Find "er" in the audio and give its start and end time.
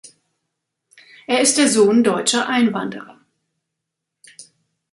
1.27-1.41